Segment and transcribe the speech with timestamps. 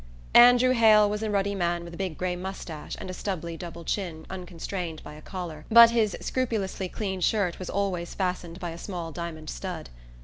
[0.33, 3.83] Andrew Hale was a ruddy man with a big gray moustache and a stubbly double
[3.83, 8.79] chin unconstrained by a collar; but his scrupulously clean shirt was always fastened by a
[8.79, 9.91] small diamond stud.